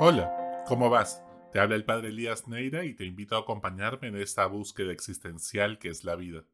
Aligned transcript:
Hola, 0.00 0.64
¿cómo 0.66 0.90
vas? 0.90 1.22
Te 1.52 1.60
habla 1.60 1.76
el 1.76 1.84
padre 1.84 2.08
Elías 2.08 2.48
Neira 2.48 2.84
y 2.84 2.94
te 2.94 3.04
invito 3.04 3.36
a 3.36 3.40
acompañarme 3.40 4.08
en 4.08 4.16
esta 4.16 4.44
búsqueda 4.46 4.90
existencial 4.90 5.78
que 5.78 5.88
es 5.88 6.02
la 6.02 6.16
vida. 6.16 6.44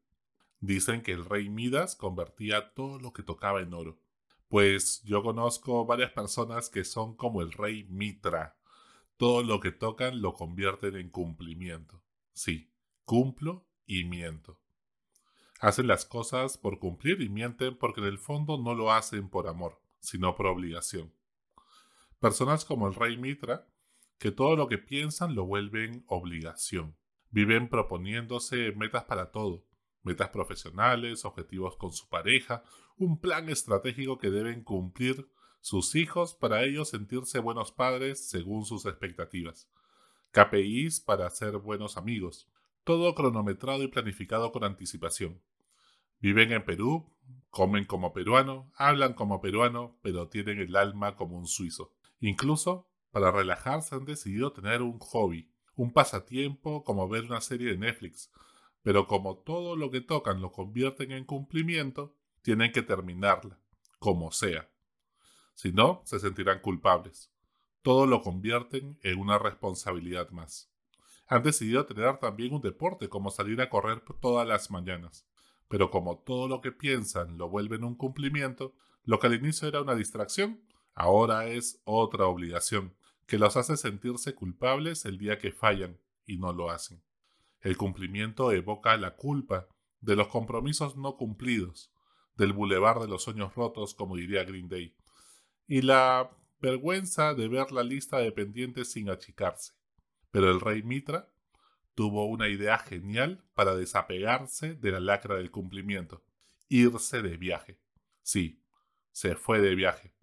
Dicen 0.59 1.01
que 1.01 1.11
el 1.11 1.25
rey 1.25 1.49
Midas 1.49 1.95
convertía 1.95 2.71
todo 2.75 2.99
lo 2.99 3.13
que 3.13 3.23
tocaba 3.23 3.61
en 3.61 3.73
oro. 3.73 3.97
Pues 4.47 5.01
yo 5.05 5.23
conozco 5.23 5.87
varias 5.87 6.11
personas 6.11 6.69
que 6.69 6.83
son 6.83 7.15
como 7.15 7.41
el 7.41 7.51
rey 7.51 7.83
Mitra. 7.89 8.57
Todo 9.17 9.41
lo 9.41 9.59
que 9.59 9.71
tocan 9.71 10.21
lo 10.21 10.35
convierten 10.35 10.95
en 10.95 11.09
cumplimiento. 11.09 11.99
Sí, 12.33 12.69
cumplo 13.05 13.65
y 13.87 14.03
miento. 14.03 14.59
Hacen 15.59 15.87
las 15.87 16.05
cosas 16.05 16.59
por 16.59 16.77
cumplir 16.77 17.19
y 17.23 17.29
mienten 17.29 17.75
porque 17.75 18.01
en 18.01 18.07
el 18.07 18.19
fondo 18.19 18.59
no 18.59 18.75
lo 18.75 18.91
hacen 18.91 19.29
por 19.29 19.47
amor, 19.47 19.81
sino 19.99 20.35
por 20.35 20.45
obligación. 20.45 21.11
Personas 22.21 22.65
como 22.65 22.87
el 22.87 22.93
rey 22.93 23.17
Mitra, 23.17 23.67
que 24.19 24.31
todo 24.31 24.55
lo 24.55 24.67
que 24.67 24.77
piensan 24.77 25.33
lo 25.33 25.47
vuelven 25.47 26.03
obligación. 26.05 26.95
Viven 27.31 27.67
proponiéndose 27.67 28.73
metas 28.73 29.05
para 29.05 29.31
todo, 29.31 29.65
metas 30.03 30.29
profesionales, 30.29 31.25
objetivos 31.25 31.77
con 31.77 31.91
su 31.91 32.07
pareja, 32.09 32.63
un 32.95 33.19
plan 33.19 33.49
estratégico 33.49 34.19
que 34.19 34.29
deben 34.29 34.63
cumplir 34.63 35.31
sus 35.61 35.95
hijos 35.95 36.35
para 36.35 36.63
ellos 36.63 36.89
sentirse 36.89 37.39
buenos 37.39 37.71
padres 37.71 38.29
según 38.29 38.65
sus 38.65 38.85
expectativas, 38.85 39.67
KPIs 40.29 40.99
para 40.99 41.27
ser 41.31 41.57
buenos 41.57 41.97
amigos, 41.97 42.47
todo 42.83 43.15
cronometrado 43.15 43.81
y 43.81 43.87
planificado 43.87 44.51
con 44.51 44.63
anticipación. 44.63 45.41
Viven 46.19 46.51
en 46.51 46.63
Perú, 46.65 47.11
comen 47.49 47.85
como 47.85 48.13
peruano, 48.13 48.71
hablan 48.75 49.15
como 49.15 49.41
peruano, 49.41 49.97
pero 50.03 50.27
tienen 50.27 50.59
el 50.59 50.75
alma 50.75 51.15
como 51.15 51.35
un 51.35 51.47
suizo. 51.47 51.95
Incluso, 52.21 52.87
para 53.11 53.31
relajarse 53.31 53.95
han 53.95 54.05
decidido 54.05 54.53
tener 54.53 54.81
un 54.81 54.99
hobby, 54.99 55.51
un 55.75 55.91
pasatiempo 55.91 56.83
como 56.83 57.09
ver 57.09 57.25
una 57.25 57.41
serie 57.41 57.71
de 57.71 57.77
Netflix, 57.77 58.31
pero 58.83 59.07
como 59.07 59.37
todo 59.37 59.75
lo 59.75 59.91
que 59.91 60.01
tocan 60.01 60.41
lo 60.41 60.51
convierten 60.51 61.11
en 61.11 61.25
cumplimiento, 61.25 62.15
tienen 62.41 62.71
que 62.71 62.83
terminarla, 62.83 63.59
como 63.99 64.31
sea. 64.31 64.69
Si 65.53 65.71
no, 65.71 66.01
se 66.05 66.19
sentirán 66.19 66.59
culpables. 66.59 67.31
Todo 67.81 68.05
lo 68.05 68.21
convierten 68.21 68.99
en 69.03 69.19
una 69.19 69.37
responsabilidad 69.37 70.29
más. 70.29 70.71
Han 71.27 71.43
decidido 71.43 71.85
tener 71.85 72.17
también 72.17 72.53
un 72.53 72.61
deporte 72.61 73.09
como 73.09 73.31
salir 73.31 73.61
a 73.61 73.69
correr 73.69 74.03
todas 74.21 74.47
las 74.47 74.69
mañanas. 74.69 75.27
Pero 75.67 75.89
como 75.89 76.19
todo 76.19 76.47
lo 76.47 76.61
que 76.61 76.71
piensan 76.71 77.37
lo 77.37 77.49
vuelven 77.49 77.83
un 77.83 77.95
cumplimiento, 77.95 78.75
lo 79.05 79.19
que 79.19 79.27
al 79.27 79.35
inicio 79.35 79.67
era 79.67 79.81
una 79.81 79.95
distracción, 79.95 80.61
ahora 80.93 81.47
es 81.47 81.81
otra 81.83 82.25
obligación, 82.25 82.95
que 83.25 83.37
los 83.37 83.55
hace 83.57 83.77
sentirse 83.77 84.35
culpables 84.35 85.05
el 85.05 85.17
día 85.17 85.39
que 85.39 85.51
fallan 85.51 85.97
y 86.25 86.37
no 86.37 86.53
lo 86.53 86.69
hacen. 86.69 87.01
El 87.61 87.77
cumplimiento 87.77 88.51
evoca 88.51 88.97
la 88.97 89.15
culpa 89.15 89.67
de 90.01 90.15
los 90.15 90.27
compromisos 90.27 90.97
no 90.97 91.15
cumplidos, 91.15 91.91
del 92.35 92.53
bulevar 92.53 92.99
de 92.99 93.07
los 93.07 93.23
sueños 93.23 93.53
rotos, 93.55 93.93
como 93.93 94.15
diría 94.15 94.43
Green 94.43 94.67
Day, 94.67 94.95
y 95.67 95.81
la 95.81 96.31
vergüenza 96.59 97.33
de 97.33 97.47
ver 97.47 97.71
la 97.71 97.83
lista 97.83 98.17
de 98.17 98.31
pendientes 98.31 98.91
sin 98.91 99.09
achicarse. 99.09 99.73
Pero 100.31 100.49
el 100.49 100.59
rey 100.59 100.83
Mitra 100.83 101.31
tuvo 101.95 102.25
una 102.25 102.49
idea 102.49 102.77
genial 102.79 103.43
para 103.53 103.75
desapegarse 103.75 104.75
de 104.75 104.91
la 104.91 104.99
lacra 104.99 105.35
del 105.35 105.51
cumplimiento, 105.51 106.23
irse 106.67 107.21
de 107.21 107.37
viaje. 107.37 107.79
Sí, 108.21 108.63
se 109.11 109.35
fue 109.35 109.59
de 109.61 109.75
viaje. 109.75 110.13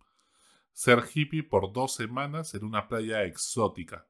Ser 0.78 1.02
hippie 1.12 1.42
por 1.42 1.72
dos 1.72 1.96
semanas 1.96 2.54
en 2.54 2.62
una 2.62 2.86
playa 2.86 3.24
exótica. 3.24 4.06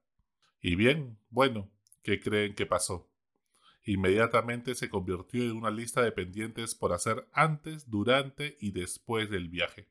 Y 0.61 0.75
bien, 0.77 1.19
bueno, 1.31 1.71
¿qué 2.03 2.21
creen 2.21 2.55
que 2.55 2.67
pasó? 2.67 3.09
Inmediatamente 3.87 4.75
se 4.75 4.91
convirtió 4.91 5.45
en 5.45 5.53
una 5.53 5.71
lista 5.71 6.03
de 6.03 6.13
pendientes 6.13 6.75
por 6.75 6.93
hacer 6.93 7.27
antes, 7.33 7.89
durante 7.89 8.59
y 8.61 8.73
después 8.73 9.31
del 9.31 9.49
viaje. 9.49 9.89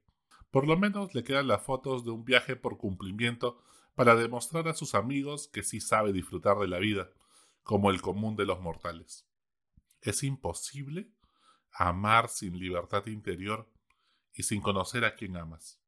Por 0.51 0.67
lo 0.67 0.77
menos 0.77 1.15
le 1.15 1.23
quedan 1.23 1.47
las 1.47 1.63
fotos 1.63 2.05
de 2.05 2.11
un 2.11 2.23
viaje 2.23 2.55
por 2.55 2.77
cumplimiento 2.77 3.59
para 3.95 4.15
demostrar 4.15 4.67
a 4.67 4.75
sus 4.75 4.93
amigos 4.93 5.47
que 5.47 5.63
sí 5.63 5.81
sabe 5.81 6.13
disfrutar 6.13 6.59
de 6.59 6.67
la 6.67 6.77
vida, 6.77 7.09
como 7.63 7.89
el 7.89 8.03
común 8.03 8.35
de 8.35 8.45
los 8.45 8.61
mortales. 8.61 9.27
Es 9.99 10.21
imposible 10.21 11.09
amar 11.71 12.29
sin 12.29 12.59
libertad 12.59 13.07
interior 13.07 13.67
y 14.31 14.43
sin 14.43 14.61
conocer 14.61 15.05
a 15.05 15.15
quien 15.15 15.37
amas. 15.37 15.81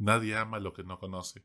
Nadie 0.00 0.34
ama 0.34 0.60
lo 0.60 0.72
que 0.72 0.82
no 0.82 0.98
conoce, 0.98 1.44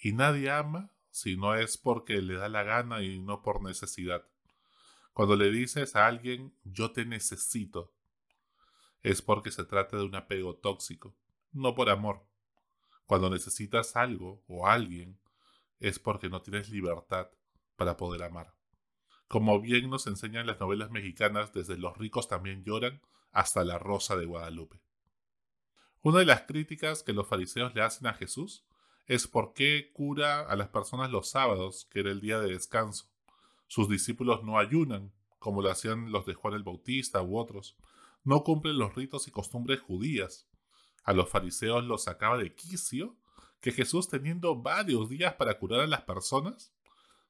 y 0.00 0.14
nadie 0.14 0.50
ama 0.50 0.90
si 1.12 1.36
no 1.36 1.54
es 1.54 1.78
porque 1.78 2.20
le 2.20 2.34
da 2.34 2.48
la 2.48 2.64
gana 2.64 3.04
y 3.04 3.20
no 3.20 3.40
por 3.40 3.62
necesidad. 3.62 4.26
Cuando 5.12 5.36
le 5.36 5.52
dices 5.52 5.94
a 5.94 6.08
alguien 6.08 6.52
yo 6.64 6.90
te 6.90 7.04
necesito, 7.04 7.92
es 9.04 9.22
porque 9.22 9.52
se 9.52 9.64
trata 9.64 9.96
de 9.96 10.02
un 10.02 10.16
apego 10.16 10.56
tóxico, 10.56 11.14
no 11.52 11.76
por 11.76 11.88
amor. 11.88 12.26
Cuando 13.06 13.30
necesitas 13.30 13.94
algo 13.94 14.42
o 14.48 14.66
alguien, 14.66 15.16
es 15.78 16.00
porque 16.00 16.28
no 16.28 16.42
tienes 16.42 16.70
libertad 16.70 17.28
para 17.76 17.96
poder 17.96 18.24
amar. 18.24 18.54
Como 19.28 19.60
bien 19.60 19.88
nos 19.88 20.08
enseñan 20.08 20.48
las 20.48 20.58
novelas 20.58 20.90
mexicanas, 20.90 21.52
desde 21.52 21.78
Los 21.78 21.96
ricos 21.96 22.26
también 22.26 22.64
lloran 22.64 23.00
hasta 23.30 23.62
La 23.62 23.78
Rosa 23.78 24.16
de 24.16 24.26
Guadalupe. 24.26 24.80
Una 26.04 26.18
de 26.18 26.26
las 26.26 26.42
críticas 26.42 27.02
que 27.02 27.14
los 27.14 27.26
fariseos 27.26 27.74
le 27.74 27.80
hacen 27.80 28.06
a 28.06 28.12
Jesús 28.12 28.66
es 29.06 29.26
por 29.26 29.54
qué 29.54 29.90
cura 29.94 30.40
a 30.42 30.54
las 30.54 30.68
personas 30.68 31.10
los 31.10 31.30
sábados, 31.30 31.88
que 31.90 32.00
era 32.00 32.10
el 32.10 32.20
día 32.20 32.38
de 32.40 32.52
descanso. 32.52 33.06
Sus 33.68 33.88
discípulos 33.88 34.44
no 34.44 34.58
ayunan, 34.58 35.14
como 35.38 35.62
lo 35.62 35.70
hacían 35.70 36.12
los 36.12 36.26
de 36.26 36.34
Juan 36.34 36.52
el 36.52 36.62
Bautista 36.62 37.22
u 37.22 37.38
otros. 37.38 37.78
No 38.22 38.44
cumplen 38.44 38.76
los 38.76 38.94
ritos 38.94 39.28
y 39.28 39.30
costumbres 39.30 39.80
judías. 39.80 40.46
A 41.04 41.14
los 41.14 41.30
fariseos 41.30 41.82
los 41.84 42.04
sacaba 42.04 42.36
de 42.36 42.54
quicio 42.54 43.16
que 43.62 43.72
Jesús, 43.72 44.10
teniendo 44.10 44.60
varios 44.60 45.08
días 45.08 45.32
para 45.32 45.58
curar 45.58 45.80
a 45.80 45.86
las 45.86 46.02
personas, 46.02 46.74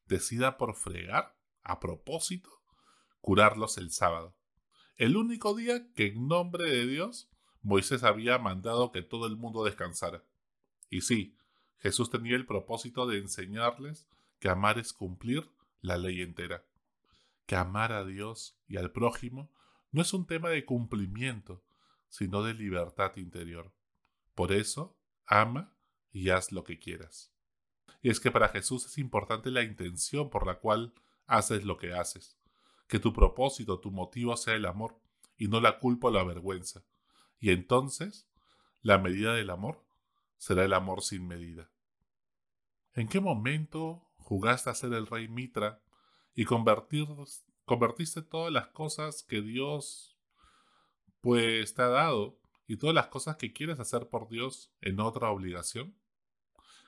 decida 0.06 0.58
por 0.58 0.74
fregar, 0.74 1.36
a 1.62 1.78
propósito, 1.78 2.50
curarlos 3.20 3.78
el 3.78 3.92
sábado. 3.92 4.34
El 4.96 5.16
único 5.16 5.54
día 5.54 5.92
que 5.94 6.08
en 6.08 6.26
nombre 6.26 6.68
de 6.68 6.88
Dios 6.88 7.30
Moisés 7.64 8.04
había 8.04 8.38
mandado 8.38 8.92
que 8.92 9.02
todo 9.02 9.26
el 9.26 9.36
mundo 9.36 9.64
descansara. 9.64 10.22
Y 10.90 11.00
sí, 11.00 11.34
Jesús 11.78 12.10
tenía 12.10 12.36
el 12.36 12.44
propósito 12.44 13.06
de 13.06 13.18
enseñarles 13.18 14.06
que 14.38 14.50
amar 14.50 14.78
es 14.78 14.92
cumplir 14.92 15.50
la 15.80 15.96
ley 15.96 16.20
entera. 16.20 16.62
Que 17.46 17.56
amar 17.56 17.92
a 17.92 18.04
Dios 18.04 18.56
y 18.68 18.76
al 18.76 18.92
prójimo 18.92 19.50
no 19.92 20.02
es 20.02 20.12
un 20.12 20.26
tema 20.26 20.50
de 20.50 20.66
cumplimiento, 20.66 21.62
sino 22.10 22.42
de 22.42 22.52
libertad 22.52 23.16
interior. 23.16 23.72
Por 24.34 24.52
eso, 24.52 24.94
ama 25.26 25.72
y 26.12 26.28
haz 26.28 26.52
lo 26.52 26.64
que 26.64 26.78
quieras. 26.78 27.32
Y 28.02 28.10
es 28.10 28.20
que 28.20 28.30
para 28.30 28.48
Jesús 28.48 28.84
es 28.84 28.98
importante 28.98 29.50
la 29.50 29.62
intención 29.62 30.28
por 30.28 30.46
la 30.46 30.58
cual 30.58 30.92
haces 31.26 31.64
lo 31.64 31.78
que 31.78 31.94
haces. 31.94 32.36
Que 32.88 32.98
tu 32.98 33.14
propósito, 33.14 33.80
tu 33.80 33.90
motivo 33.90 34.36
sea 34.36 34.54
el 34.54 34.66
amor 34.66 34.98
y 35.38 35.48
no 35.48 35.62
la 35.62 35.78
culpa 35.78 36.08
o 36.08 36.10
la 36.10 36.24
vergüenza. 36.24 36.84
Y 37.44 37.50
entonces, 37.50 38.26
la 38.80 38.96
medida 38.96 39.34
del 39.34 39.50
amor 39.50 39.84
será 40.38 40.64
el 40.64 40.72
amor 40.72 41.02
sin 41.02 41.28
medida. 41.28 41.70
¿En 42.94 43.06
qué 43.06 43.20
momento 43.20 44.02
jugaste 44.16 44.70
a 44.70 44.74
ser 44.74 44.94
el 44.94 45.06
rey 45.06 45.28
Mitra 45.28 45.82
y 46.34 46.46
convertiste 46.46 48.22
todas 48.22 48.50
las 48.50 48.68
cosas 48.68 49.22
que 49.22 49.42
Dios 49.42 50.16
pues 51.20 51.74
te 51.74 51.82
ha 51.82 51.88
dado 51.88 52.40
y 52.66 52.78
todas 52.78 52.94
las 52.94 53.08
cosas 53.08 53.36
que 53.36 53.52
quieres 53.52 53.78
hacer 53.78 54.08
por 54.08 54.30
Dios 54.30 54.72
en 54.80 54.98
otra 54.98 55.28
obligación? 55.28 55.94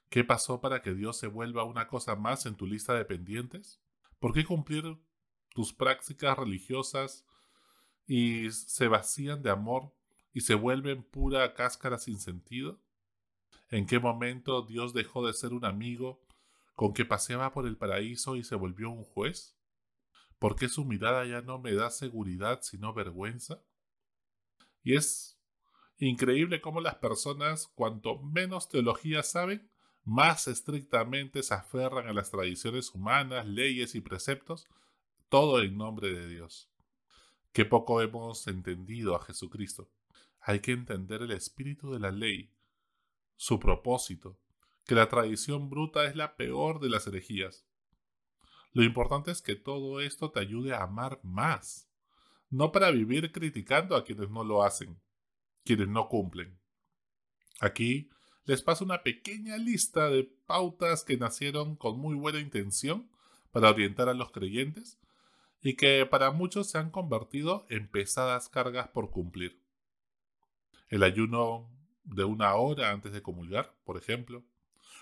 ¿Qué 0.08 0.24
pasó 0.24 0.62
para 0.62 0.80
que 0.80 0.94
Dios 0.94 1.18
se 1.18 1.26
vuelva 1.26 1.64
una 1.64 1.86
cosa 1.86 2.16
más 2.16 2.46
en 2.46 2.56
tu 2.56 2.66
lista 2.66 2.94
de 2.94 3.04
pendientes? 3.04 3.78
¿Por 4.18 4.32
qué 4.32 4.46
cumplir 4.46 4.96
tus 5.50 5.74
prácticas 5.74 6.38
religiosas 6.38 7.26
y 8.06 8.50
se 8.50 8.88
vacían 8.88 9.42
de 9.42 9.50
amor 9.50 9.92
y 10.36 10.42
se 10.42 10.54
vuelven 10.54 11.02
pura 11.02 11.54
cáscara 11.54 11.96
sin 11.96 12.20
sentido? 12.20 12.78
¿En 13.70 13.86
qué 13.86 13.98
momento 13.98 14.60
Dios 14.60 14.92
dejó 14.92 15.26
de 15.26 15.32
ser 15.32 15.54
un 15.54 15.64
amigo 15.64 16.22
con 16.74 16.92
que 16.92 17.06
paseaba 17.06 17.54
por 17.54 17.66
el 17.66 17.78
paraíso 17.78 18.36
y 18.36 18.44
se 18.44 18.54
volvió 18.54 18.90
un 18.90 19.04
juez? 19.04 19.56
¿Por 20.38 20.54
qué 20.54 20.68
su 20.68 20.84
mirada 20.84 21.24
ya 21.24 21.40
no 21.40 21.58
me 21.58 21.72
da 21.72 21.88
seguridad 21.88 22.60
sino 22.60 22.92
vergüenza? 22.92 23.62
Y 24.82 24.96
es 24.96 25.40
increíble 25.96 26.60
cómo 26.60 26.82
las 26.82 26.96
personas, 26.96 27.68
cuanto 27.74 28.18
menos 28.18 28.68
teología 28.68 29.22
saben, 29.22 29.70
más 30.04 30.48
estrictamente 30.48 31.42
se 31.42 31.54
aferran 31.54 32.08
a 32.08 32.12
las 32.12 32.30
tradiciones 32.30 32.90
humanas, 32.90 33.46
leyes 33.46 33.94
y 33.94 34.02
preceptos, 34.02 34.68
todo 35.30 35.62
en 35.62 35.78
nombre 35.78 36.12
de 36.12 36.28
Dios. 36.28 36.70
Qué 37.54 37.64
poco 37.64 38.02
hemos 38.02 38.46
entendido 38.48 39.16
a 39.16 39.24
Jesucristo. 39.24 39.88
Hay 40.48 40.60
que 40.60 40.70
entender 40.70 41.22
el 41.22 41.32
espíritu 41.32 41.90
de 41.90 41.98
la 41.98 42.12
ley, 42.12 42.54
su 43.34 43.58
propósito, 43.58 44.38
que 44.84 44.94
la 44.94 45.08
tradición 45.08 45.68
bruta 45.68 46.04
es 46.04 46.14
la 46.14 46.36
peor 46.36 46.78
de 46.78 46.88
las 46.88 47.08
herejías. 47.08 47.66
Lo 48.70 48.84
importante 48.84 49.32
es 49.32 49.42
que 49.42 49.56
todo 49.56 50.00
esto 50.00 50.30
te 50.30 50.38
ayude 50.38 50.72
a 50.72 50.84
amar 50.84 51.18
más, 51.24 51.90
no 52.48 52.70
para 52.70 52.92
vivir 52.92 53.32
criticando 53.32 53.96
a 53.96 54.04
quienes 54.04 54.30
no 54.30 54.44
lo 54.44 54.62
hacen, 54.62 55.02
quienes 55.64 55.88
no 55.88 56.08
cumplen. 56.08 56.56
Aquí 57.58 58.08
les 58.44 58.62
paso 58.62 58.84
una 58.84 59.02
pequeña 59.02 59.56
lista 59.56 60.08
de 60.10 60.32
pautas 60.46 61.02
que 61.02 61.16
nacieron 61.16 61.74
con 61.74 61.98
muy 61.98 62.14
buena 62.14 62.38
intención 62.38 63.10
para 63.50 63.70
orientar 63.70 64.08
a 64.08 64.14
los 64.14 64.30
creyentes 64.30 65.00
y 65.60 65.74
que 65.74 66.06
para 66.06 66.30
muchos 66.30 66.70
se 66.70 66.78
han 66.78 66.92
convertido 66.92 67.66
en 67.68 67.90
pesadas 67.90 68.48
cargas 68.48 68.86
por 68.86 69.10
cumplir. 69.10 69.65
El 70.88 71.02
ayuno 71.02 71.68
de 72.04 72.24
una 72.24 72.54
hora 72.54 72.90
antes 72.90 73.12
de 73.12 73.22
comulgar, 73.22 73.74
por 73.84 73.96
ejemplo. 73.96 74.44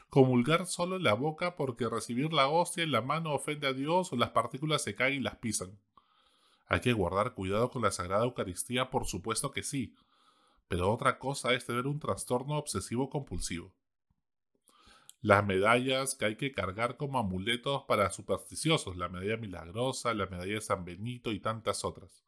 Comulgar 0.08 0.66
solo 0.66 0.96
en 0.96 1.02
la 1.02 1.14
boca 1.14 1.56
porque 1.56 1.88
recibir 1.88 2.32
la 2.32 2.48
hostia 2.48 2.84
en 2.84 2.92
la 2.92 3.02
mano 3.02 3.32
ofende 3.32 3.66
a 3.66 3.72
Dios 3.72 4.12
o 4.12 4.16
las 4.16 4.30
partículas 4.30 4.82
se 4.82 4.94
caen 4.94 5.14
y 5.14 5.20
las 5.20 5.36
pisan. 5.36 5.78
Hay 6.66 6.80
que 6.80 6.92
guardar 6.92 7.34
cuidado 7.34 7.70
con 7.70 7.82
la 7.82 7.90
Sagrada 7.90 8.24
Eucaristía, 8.24 8.90
por 8.90 9.06
supuesto 9.06 9.50
que 9.50 9.62
sí, 9.62 9.94
pero 10.68 10.90
otra 10.90 11.18
cosa 11.18 11.52
es 11.52 11.66
tener 11.66 11.86
un 11.86 12.00
trastorno 12.00 12.56
obsesivo 12.56 13.10
compulsivo. 13.10 13.72
Las 15.20 15.44
medallas 15.44 16.14
que 16.14 16.26
hay 16.26 16.36
que 16.36 16.52
cargar 16.52 16.96
como 16.96 17.18
amuletos 17.18 17.84
para 17.84 18.10
supersticiosos, 18.10 18.96
la 18.96 19.08
medalla 19.08 19.36
milagrosa, 19.36 20.14
la 20.14 20.26
medalla 20.26 20.54
de 20.54 20.60
San 20.60 20.84
Benito 20.84 21.32
y 21.32 21.40
tantas 21.40 21.84
otras. 21.84 22.24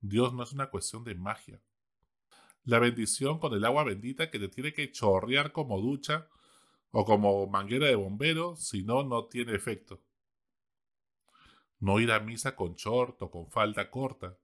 Dios 0.00 0.32
no 0.32 0.42
es 0.42 0.52
una 0.52 0.70
cuestión 0.70 1.04
de 1.04 1.14
magia. 1.14 1.60
La 2.66 2.78
bendición 2.78 3.38
con 3.38 3.54
el 3.54 3.64
agua 3.64 3.84
bendita 3.84 4.30
que 4.30 4.38
te 4.38 4.48
tiene 4.48 4.74
que 4.74 4.92
chorrear 4.92 5.52
como 5.52 5.80
ducha 5.80 6.28
o 6.90 7.06
como 7.06 7.46
manguera 7.46 7.86
de 7.86 7.94
bombero, 7.94 8.56
si 8.56 8.82
no, 8.82 9.02
no 9.04 9.24
tiene 9.24 9.54
efecto. 9.54 10.02
No 11.80 11.98
ir 12.00 12.12
a 12.12 12.20
misa 12.20 12.54
con 12.54 12.74
short 12.74 13.22
o 13.22 13.30
con 13.30 13.50
falda 13.50 13.90
corta. 13.90 14.36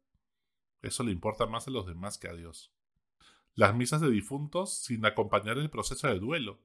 Eso 0.81 1.05
le 1.05 1.13
importa 1.13 1.45
más 1.45 1.69
a 1.69 1.71
los 1.71 1.87
demás 1.87 2.17
que 2.17 2.29
a 2.29 2.33
Dios 2.33 2.73
las 3.55 3.75
misas 3.75 4.01
de 4.01 4.11
difuntos 4.11 4.75
sin 4.75 5.05
acompañar 5.05 5.59
el 5.59 5.71
proceso 5.71 6.09
de 6.09 6.19
duelo. 6.19 6.59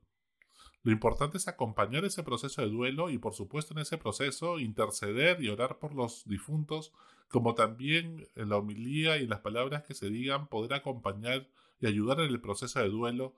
Lo 0.88 0.94
importante 0.94 1.38
es 1.38 1.50
acompañar 1.50 2.06
ese 2.06 2.24
proceso 2.24 2.62
de 2.62 2.70
duelo 2.70 3.10
y 3.10 3.18
por 3.18 3.34
supuesto 3.34 3.74
en 3.74 3.80
ese 3.80 3.98
proceso 3.98 4.58
interceder 4.58 5.44
y 5.44 5.50
orar 5.50 5.80
por 5.80 5.94
los 5.94 6.24
difuntos, 6.24 6.94
como 7.28 7.56
también 7.56 8.26
en 8.36 8.48
la 8.48 8.56
homilía 8.56 9.18
y 9.18 9.24
en 9.24 9.30
las 9.30 9.42
palabras 9.42 9.84
que 9.84 9.94
se 9.94 10.10
digan 10.10 10.48
poder 10.48 10.74
acompañar 10.74 11.46
y 11.82 11.88
ayudar 11.88 12.22
en 12.22 12.30
el 12.30 12.40
proceso 12.40 12.80
de 12.80 12.88
duelo 12.88 13.36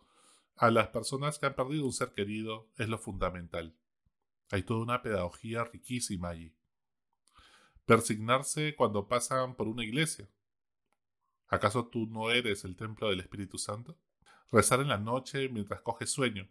a 0.58 0.70
las 0.70 0.90
personas 0.90 1.40
que 1.40 1.48
han 1.48 1.56
perdido 1.56 1.88
un 1.88 1.92
ser 1.92 2.12
querido 2.12 2.68
es 2.78 2.88
lo 2.88 3.00
fundamental. 3.00 3.74
Hay 4.52 4.62
toda 4.62 4.82
una 4.82 5.02
pedagogía 5.02 5.64
riquísima 5.64 6.30
allí. 6.30 6.54
Persignarse 7.88 8.76
cuando 8.76 9.08
pasan 9.08 9.56
por 9.56 9.68
una 9.68 9.84
iglesia. 9.84 10.30
¿Acaso 11.48 11.88
tú 11.88 12.06
no 12.06 12.30
eres 12.30 12.64
el 12.64 12.76
templo 12.76 13.10
del 13.10 13.22
Espíritu 13.22 13.58
Santo? 13.58 13.98
Rezar 14.52 14.82
en 14.82 14.90
la 14.90 15.00
noche 15.00 15.50
mientras 15.50 15.82
coges 15.82 16.12
sueño. 16.12 16.48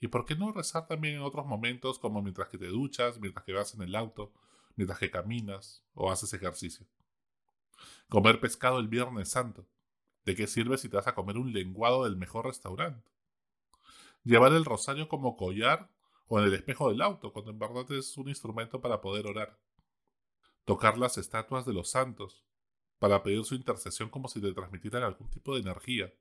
¿Y 0.00 0.08
por 0.08 0.24
qué 0.24 0.36
no 0.36 0.52
rezar 0.52 0.86
también 0.86 1.16
en 1.16 1.22
otros 1.22 1.46
momentos 1.46 1.98
como 1.98 2.22
mientras 2.22 2.48
que 2.48 2.58
te 2.58 2.66
duchas, 2.66 3.18
mientras 3.18 3.44
que 3.44 3.52
vas 3.52 3.74
en 3.74 3.82
el 3.82 3.94
auto, 3.94 4.32
mientras 4.76 4.98
que 4.98 5.10
caminas 5.10 5.84
o 5.94 6.10
haces 6.10 6.32
ejercicio? 6.34 6.86
Comer 8.08 8.40
pescado 8.40 8.78
el 8.78 8.88
Viernes 8.88 9.30
Santo. 9.30 9.66
¿De 10.24 10.34
qué 10.34 10.46
sirve 10.46 10.76
si 10.76 10.88
te 10.88 10.96
vas 10.96 11.06
a 11.06 11.14
comer 11.14 11.38
un 11.38 11.52
lenguado 11.52 12.04
del 12.04 12.16
mejor 12.16 12.46
restaurante? 12.46 13.08
Llevar 14.24 14.52
el 14.52 14.64
rosario 14.64 15.08
como 15.08 15.36
collar 15.36 15.90
o 16.28 16.40
en 16.40 16.46
el 16.46 16.54
espejo 16.54 16.90
del 16.90 17.00
auto, 17.00 17.32
cuando 17.32 17.52
en 17.52 17.58
verdad 17.58 17.90
es 17.92 18.16
un 18.16 18.28
instrumento 18.28 18.80
para 18.80 19.00
poder 19.00 19.26
orar. 19.26 19.58
Tocar 20.64 20.98
las 20.98 21.16
estatuas 21.16 21.64
de 21.64 21.72
los 21.72 21.90
santos, 21.90 22.44
para 22.98 23.22
pedir 23.22 23.44
su 23.44 23.54
intercesión 23.54 24.08
como 24.08 24.28
si 24.28 24.40
le 24.40 24.52
transmitieran 24.52 25.04
algún 25.04 25.30
tipo 25.30 25.54
de 25.54 25.60
energía. 25.60 26.12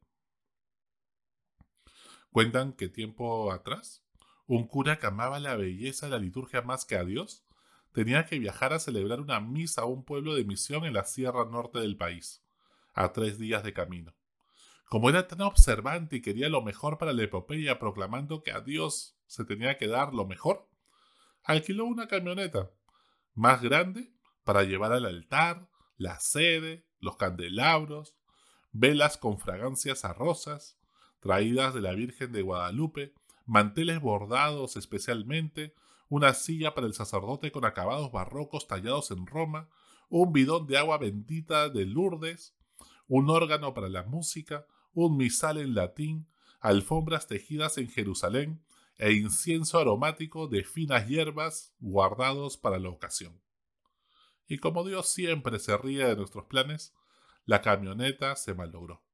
Cuentan 2.35 2.73
que 2.73 2.89
tiempo 2.89 3.49
atrás, 3.53 4.03
un 4.45 4.67
cura 4.67 4.99
que 4.99 5.07
amaba 5.07 5.39
la 5.39 5.55
belleza 5.55 6.07
de 6.07 6.11
la 6.11 6.19
liturgia 6.19 6.61
más 6.61 6.83
que 6.83 6.97
a 6.97 7.05
Dios, 7.05 7.45
tenía 7.93 8.25
que 8.25 8.39
viajar 8.39 8.73
a 8.73 8.79
celebrar 8.79 9.21
una 9.21 9.39
misa 9.39 9.83
a 9.83 9.85
un 9.85 10.03
pueblo 10.03 10.35
de 10.35 10.43
misión 10.43 10.83
en 10.83 10.91
la 10.91 11.05
sierra 11.05 11.45
norte 11.45 11.79
del 11.79 11.95
país, 11.95 12.43
a 12.93 13.13
tres 13.13 13.39
días 13.39 13.63
de 13.63 13.71
camino. 13.71 14.13
Como 14.89 15.09
era 15.09 15.29
tan 15.29 15.39
observante 15.43 16.17
y 16.17 16.21
quería 16.21 16.49
lo 16.49 16.61
mejor 16.61 16.97
para 16.97 17.13
la 17.13 17.23
epopeya, 17.23 17.79
proclamando 17.79 18.43
que 18.43 18.51
a 18.51 18.59
Dios 18.59 19.17
se 19.27 19.45
tenía 19.45 19.77
que 19.77 19.87
dar 19.87 20.13
lo 20.13 20.25
mejor, 20.25 20.67
alquiló 21.41 21.85
una 21.85 22.09
camioneta 22.09 22.69
más 23.33 23.61
grande 23.61 24.11
para 24.43 24.63
llevar 24.63 24.91
al 24.91 25.05
altar, 25.05 25.69
la 25.95 26.19
sede, 26.19 26.85
los 26.99 27.15
candelabros, 27.15 28.13
velas 28.73 29.15
con 29.15 29.39
fragancias 29.39 30.03
a 30.03 30.11
rosas, 30.11 30.77
traídas 31.25 31.74
de 31.74 31.81
la 31.81 31.94
Virgen 31.94 32.31
de 32.31 32.44
Guadalupe, 32.44 33.12
manteles 33.48 34.00
bordados 34.00 34.77
especialmente, 34.77 35.74
una 36.07 36.36
silla 36.36 36.75
para 36.75 36.86
el 36.86 36.94
sacerdote 36.94 37.51
con 37.51 37.66
acabados 37.66 38.12
barrocos 38.12 38.68
tallados 38.68 39.10
en 39.10 39.25
Roma, 39.25 39.68
un 40.07 40.33
bidón 40.33 40.68
de 40.68 40.77
agua 40.77 41.00
bendita 41.00 41.69
de 41.69 41.88
Lourdes, 41.88 42.56
un 43.07 43.31
órgano 43.31 43.74
para 43.74 43.89
la 43.89 44.04
música, 44.04 44.68
un 44.94 45.18
misal 45.18 45.57
en 45.57 45.74
latín, 45.74 46.27
alfombras 46.60 47.25
tejidas 47.25 47.80
en 47.80 47.89
Jerusalén 47.89 48.63
e 49.00 49.13
incienso 49.13 49.80
aromático 49.80 50.48
de 50.48 50.63
finas 50.63 51.07
hierbas 51.07 51.74
guardados 51.80 52.56
para 52.56 52.78
la 52.78 52.89
ocasión. 52.89 53.42
Y 54.48 54.60
como 54.60 54.83
Dios 54.83 55.07
siempre 55.07 55.57
se 55.57 55.75
ríe 55.75 56.06
de 56.06 56.18
nuestros 56.18 56.45
planes, 56.45 56.94
la 57.45 57.63
camioneta 57.63 58.36
se 58.36 58.54
malogró. 58.54 59.05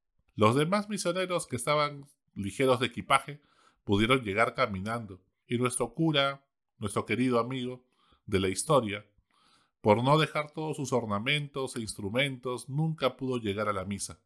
Los 0.42 0.56
demás 0.56 0.90
misioneros 0.90 1.46
que 1.46 1.56
estaban 1.56 2.10
ligeros 2.34 2.80
de 2.80 2.88
equipaje 2.88 3.40
pudieron 3.84 4.24
llegar 4.24 4.56
caminando, 4.56 5.22
y 5.46 5.60
nuestro 5.60 5.94
cura, 5.94 6.44
nuestro 6.80 7.06
querido 7.06 7.38
amigo 7.38 7.86
de 8.26 8.40
la 8.40 8.48
historia, 8.48 9.06
por 9.82 10.04
no 10.04 10.18
dejar 10.18 10.50
todos 10.50 10.78
sus 10.78 10.94
ornamentos 10.94 11.76
e 11.76 11.82
instrumentos, 11.82 12.70
nunca 12.70 13.18
pudo 13.18 13.38
llegar 13.38 13.70
a 13.70 13.74
la 13.74 13.86
misa. 13.86 14.20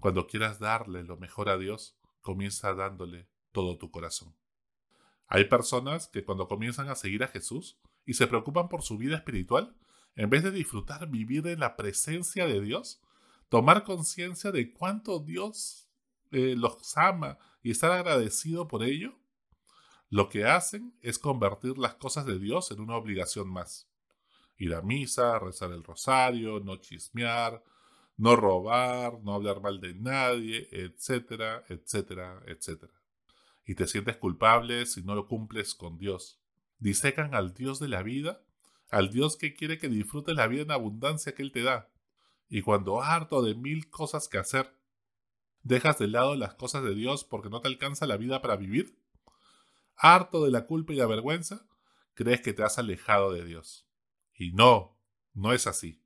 Cuando 0.00 0.26
quieras 0.26 0.58
darle 0.58 1.04
lo 1.04 1.18
mejor 1.18 1.50
a 1.50 1.58
Dios, 1.58 1.98
comienza 2.22 2.72
dándole 2.72 3.28
todo 3.52 3.76
tu 3.76 3.90
corazón. 3.90 4.34
Hay 5.26 5.44
personas 5.44 6.08
que 6.08 6.24
cuando 6.24 6.48
comienzan 6.48 6.88
a 6.88 6.94
seguir 6.94 7.22
a 7.22 7.28
Jesús 7.28 7.78
y 8.06 8.14
se 8.14 8.26
preocupan 8.26 8.70
por 8.70 8.80
su 8.80 8.96
vida 8.96 9.16
espiritual, 9.16 9.76
en 10.14 10.30
vez 10.30 10.42
de 10.44 10.50
disfrutar 10.50 11.10
vivir 11.10 11.46
en 11.46 11.60
la 11.60 11.76
presencia 11.76 12.46
de 12.46 12.62
Dios, 12.62 13.02
tomar 13.48 13.84
conciencia 13.84 14.52
de 14.52 14.72
cuánto 14.72 15.18
Dios 15.20 15.88
eh, 16.30 16.54
los 16.56 16.96
ama 16.96 17.38
y 17.62 17.70
estar 17.70 17.92
agradecido 17.92 18.68
por 18.68 18.82
ello, 18.82 19.18
lo 20.08 20.28
que 20.28 20.44
hacen 20.44 20.96
es 21.02 21.18
convertir 21.18 21.78
las 21.78 21.94
cosas 21.94 22.26
de 22.26 22.38
Dios 22.38 22.70
en 22.70 22.80
una 22.80 22.96
obligación 22.96 23.48
más. 23.48 23.88
Ir 24.56 24.74
a 24.74 24.82
misa, 24.82 25.38
rezar 25.38 25.72
el 25.72 25.82
rosario, 25.82 26.60
no 26.60 26.76
chismear, 26.76 27.62
no 28.16 28.36
robar, 28.36 29.20
no 29.22 29.34
hablar 29.34 29.60
mal 29.60 29.80
de 29.80 29.94
nadie, 29.94 30.68
etcétera, 30.70 31.64
etcétera, 31.68 32.42
etcétera. 32.46 32.92
Y 33.66 33.74
te 33.74 33.86
sientes 33.86 34.16
culpable 34.16 34.86
si 34.86 35.02
no 35.02 35.14
lo 35.14 35.26
cumples 35.26 35.74
con 35.74 35.98
Dios. 35.98 36.40
Disecan 36.78 37.34
al 37.34 37.52
Dios 37.52 37.80
de 37.80 37.88
la 37.88 38.02
vida 38.02 38.40
al 38.90 39.10
Dios 39.10 39.36
que 39.36 39.54
quiere 39.54 39.78
que 39.78 39.88
disfrutes 39.88 40.34
la 40.34 40.46
vida 40.46 40.62
en 40.62 40.70
abundancia 40.70 41.34
que 41.34 41.42
Él 41.42 41.52
te 41.52 41.62
da. 41.62 41.88
Y 42.48 42.62
cuando 42.62 43.02
harto 43.02 43.42
de 43.42 43.54
mil 43.54 43.90
cosas 43.90 44.28
que 44.28 44.38
hacer, 44.38 44.72
dejas 45.62 45.98
de 45.98 46.08
lado 46.08 46.36
las 46.36 46.54
cosas 46.54 46.84
de 46.84 46.94
Dios 46.94 47.24
porque 47.24 47.50
no 47.50 47.60
te 47.60 47.68
alcanza 47.68 48.06
la 48.06 48.16
vida 48.16 48.40
para 48.40 48.56
vivir, 48.56 48.98
harto 49.96 50.44
de 50.44 50.50
la 50.50 50.66
culpa 50.66 50.92
y 50.92 50.96
la 50.96 51.06
vergüenza, 51.06 51.66
crees 52.14 52.40
que 52.40 52.52
te 52.52 52.62
has 52.62 52.78
alejado 52.78 53.32
de 53.32 53.44
Dios. 53.44 53.88
Y 54.34 54.52
no, 54.52 54.98
no 55.34 55.52
es 55.52 55.66
así. 55.66 56.02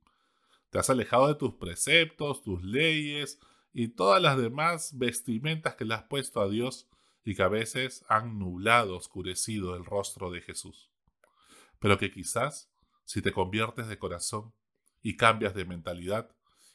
Te 0.69 0.79
has 0.79 0.89
alejado 0.89 1.27
de 1.27 1.35
tus 1.35 1.55
preceptos, 1.55 2.43
tus 2.43 2.63
leyes 2.63 3.39
y 3.73 3.89
todas 3.89 4.21
las 4.21 4.37
demás 4.37 4.97
vestimentas 4.97 5.75
que 5.75 5.85
le 5.85 5.93
has 5.93 6.03
puesto 6.03 6.41
a 6.41 6.49
Dios 6.49 6.89
y 7.23 7.35
que 7.35 7.43
a 7.43 7.49
veces 7.49 8.03
han 8.09 8.39
nublado, 8.39 8.97
oscurecido 8.97 9.75
el 9.75 9.85
rostro 9.85 10.31
de 10.31 10.41
Jesús. 10.41 10.91
Pero 11.79 11.97
que 11.97 12.11
quizás 12.11 12.71
si 13.05 13.21
te 13.21 13.31
conviertes 13.31 13.87
de 13.87 13.99
corazón 13.99 14.53
y 15.01 15.17
cambias 15.17 15.53
de 15.53 15.65
mentalidad 15.65 16.29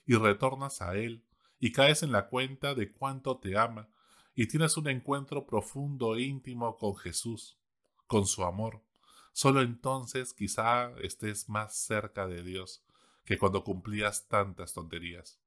y 0.07 0.15
retornas 0.15 0.83
a 0.83 0.95
Él 0.95 1.25
y 1.59 1.73
caes 1.73 2.03
en 2.03 2.13
la 2.13 2.29
cuenta 2.29 2.75
de 2.75 2.93
cuánto 2.93 3.39
te 3.39 3.57
ama 3.57 3.89
y 4.35 4.47
tienes 4.47 4.77
un 4.77 4.89
encuentro 4.89 5.47
profundo 5.47 6.15
e 6.15 6.23
íntimo 6.23 6.77
con 6.77 6.97
Jesús, 6.97 7.59
con 8.07 8.27
su 8.27 8.45
amor, 8.45 8.83
solo 9.33 9.63
entonces 9.63 10.35
quizá 10.35 10.91
estés 11.01 11.49
más 11.49 11.77
cerca 11.77 12.27
de 12.27 12.43
Dios 12.43 12.85
que 13.25 13.39
cuando 13.39 13.65
cumplías 13.65 14.29
tantas 14.29 14.73
tonterías. 14.73 15.41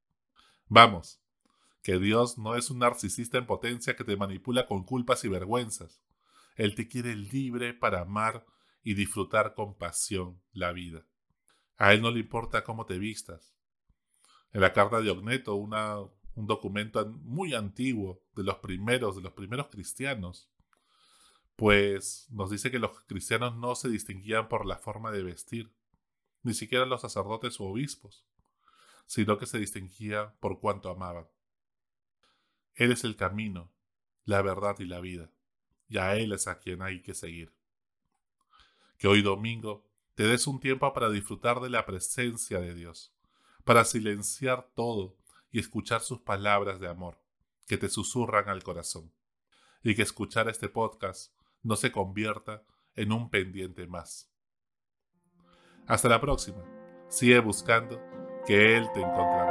Vamos, 0.68 1.22
que 1.82 1.98
Dios 1.98 2.38
no 2.38 2.56
es 2.56 2.70
un 2.70 2.80
narcisista 2.80 3.38
en 3.38 3.46
potencia 3.46 3.96
que 3.96 4.04
te 4.04 4.18
manipula 4.18 4.68
con 4.68 4.84
culpas 4.84 5.24
y 5.24 5.30
vergüenzas. 5.30 6.02
Él 6.56 6.76
te 6.76 6.88
quiere 6.88 7.16
libre 7.16 7.74
para 7.74 8.02
amar 8.02 8.46
y 8.84 8.94
disfrutar 8.96 9.54
con 9.54 9.76
pasión 9.76 10.42
la 10.52 10.72
vida. 10.72 11.06
A 11.80 11.94
Él 11.94 12.02
no 12.02 12.12
le 12.12 12.20
importa 12.20 12.64
cómo 12.64 12.86
te 12.86 13.00
vistas. 13.00 13.56
En 14.52 14.60
la 14.62 14.74
carta 14.74 15.00
de 15.02 15.10
Ogneto, 15.10 15.56
un 15.56 15.72
documento 16.36 17.06
muy 17.24 17.54
antiguo 17.54 18.22
de 18.36 18.44
los 18.44 18.58
primeros, 18.58 19.16
de 19.16 19.22
los 19.22 19.32
primeros 19.32 19.68
cristianos, 19.68 20.52
pues 21.56 22.28
nos 22.32 22.52
dice 22.52 22.70
que 22.70 22.80
los 22.80 23.00
cristianos 23.06 23.56
no 23.56 23.76
se 23.76 23.90
distinguían 23.90 24.50
por 24.50 24.66
la 24.66 24.78
forma 24.78 25.12
de 25.12 25.24
vestir, 25.24 25.72
ni 26.44 26.54
siquiera 26.54 26.86
los 26.86 27.02
sacerdotes 27.02 27.60
o 27.62 27.66
obispos, 27.66 28.26
sino 29.06 29.38
que 29.38 29.46
se 29.46 29.58
distinguían 29.58 30.34
por 30.42 30.60
cuanto 30.60 30.90
amaban. 30.90 31.28
Él 32.76 32.92
es 32.92 33.06
el 33.06 33.16
camino, 33.16 33.72
la 34.26 34.42
verdad 34.42 34.76
y 34.80 34.86
la 34.86 35.00
vida, 35.00 35.32
y 35.88 35.98
a 35.98 36.18
Él 36.18 36.34
es 36.34 36.48
a 36.48 36.60
quien 36.60 36.82
hay 36.82 37.02
que 37.02 37.14
seguir. 37.14 37.54
Que 38.98 39.08
hoy 39.08 39.22
domingo 39.22 39.89
te 40.20 40.28
des 40.28 40.48
un 40.48 40.60
tiempo 40.60 40.92
para 40.92 41.10
disfrutar 41.10 41.62
de 41.62 41.70
la 41.70 41.86
presencia 41.86 42.60
de 42.60 42.74
Dios, 42.74 43.14
para 43.64 43.86
silenciar 43.86 44.68
todo 44.76 45.16
y 45.50 45.60
escuchar 45.60 46.02
sus 46.02 46.20
palabras 46.20 46.82
de 46.82 46.90
amor, 46.90 47.18
que 47.68 47.78
te 47.78 47.88
susurran 47.88 48.50
al 48.50 48.62
corazón, 48.62 49.14
y 49.82 49.96
que 49.96 50.02
escuchar 50.02 50.50
este 50.50 50.68
podcast 50.68 51.34
no 51.64 51.78
se 51.78 51.94
convierta 51.94 52.66
en 52.98 53.14
un 53.14 53.30
pendiente 53.30 53.88
más. 53.88 54.30
Hasta 55.88 56.10
la 56.10 56.20
próxima. 56.20 56.66
Sigue 57.08 57.40
buscando 57.40 57.98
que 58.46 58.76
Él 58.76 58.90
te 58.94 59.00
encontrará. 59.00 59.49